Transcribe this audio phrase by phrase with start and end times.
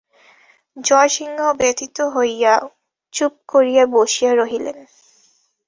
[0.77, 2.53] জয়সিংহ ব্যথিত হইয়া
[3.13, 4.77] চুপ করিয়া বসিয়া রহিলেন।